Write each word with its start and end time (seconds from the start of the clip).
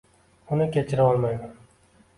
Uni 0.57 0.67
kechira 0.77 1.07
olmayman 1.11 1.57